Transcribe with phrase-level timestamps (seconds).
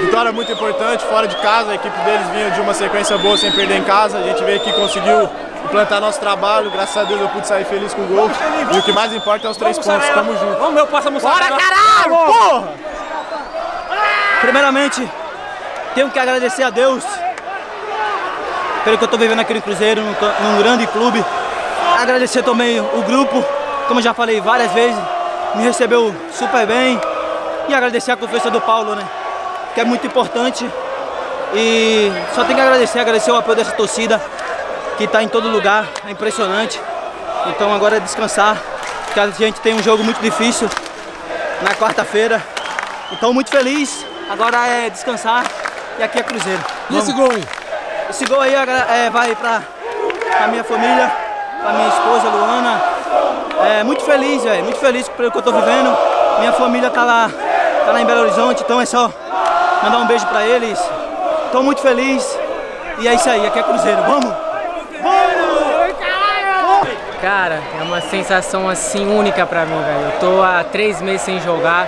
[0.00, 3.52] Vitória muito importante, fora de casa, a equipe deles vinha de uma sequência boa sem
[3.52, 4.18] perder em casa.
[4.18, 5.28] A gente veio aqui e conseguiu
[5.64, 8.30] implantar nosso trabalho, graças a Deus eu pude sair feliz com o gol.
[8.72, 10.58] E o que mais importa é os três pontos, tamo junto.
[10.58, 12.68] Vamos, meu, passa a Bora caralho, porra!
[14.40, 15.08] Primeiramente,
[15.94, 17.04] tenho que agradecer a Deus
[18.84, 21.24] pelo que eu estou vivendo aqui no Cruzeiro, num, num, grande clube.
[22.00, 23.44] Agradecer também o grupo,
[23.86, 24.98] como eu já falei várias vezes,
[25.54, 27.00] me recebeu super bem.
[27.68, 29.04] E agradecer a confiança do Paulo, né?
[29.74, 30.68] Que é muito importante.
[31.54, 34.20] E só tenho que agradecer, agradecer o apoio dessa torcida,
[34.96, 36.80] que está em todo lugar, é impressionante.
[37.46, 38.56] Então agora é descansar,
[39.06, 40.68] porque a gente tem um jogo muito difícil
[41.62, 42.42] na quarta-feira.
[43.12, 45.44] Então muito feliz, agora é descansar
[45.98, 46.62] e aqui é Cruzeiro.
[46.90, 47.44] E esse gol aí?
[48.08, 49.62] Esse gol aí é, vai para
[50.44, 51.10] a minha família,
[51.60, 52.99] para minha esposa Luana.
[53.64, 55.96] É, muito feliz, velho, muito feliz pelo que eu tô vivendo.
[56.38, 57.30] Minha família tá lá,
[57.84, 59.10] tá lá em Belo Horizonte, então é só
[59.82, 60.78] mandar um beijo para eles.
[61.52, 62.38] Tô muito feliz
[62.98, 64.02] e é isso aí, aqui é Cruzeiro.
[64.02, 64.50] Vamos!
[67.20, 70.06] Cara, é uma sensação assim única pra mim, velho.
[70.06, 71.86] Eu tô há três meses sem jogar.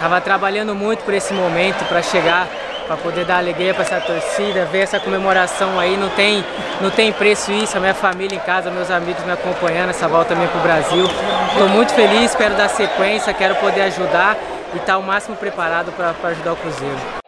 [0.00, 2.48] Tava trabalhando muito por esse momento, para chegar
[2.88, 6.42] para poder dar alegria para essa torcida, ver essa comemoração aí, não tem,
[6.80, 10.30] não tem preço isso, a minha família em casa, meus amigos me acompanhando, essa volta
[10.30, 11.04] também para o Brasil.
[11.52, 14.38] Estou muito feliz, espero dar sequência, quero poder ajudar
[14.72, 17.27] e estar tá o máximo preparado para ajudar o Cruzeiro.